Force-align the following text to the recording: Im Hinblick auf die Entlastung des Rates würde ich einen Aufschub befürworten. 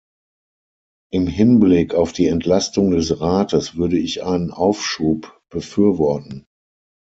Im 1.11 1.27
Hinblick 1.27 1.93
auf 1.93 2.11
die 2.11 2.25
Entlastung 2.25 2.89
des 2.89 3.21
Rates 3.21 3.75
würde 3.75 3.99
ich 3.99 4.23
einen 4.23 4.49
Aufschub 4.49 5.39
befürworten. 5.51 6.47